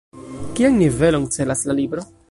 [0.59, 2.09] Kian nivelon celas la libro?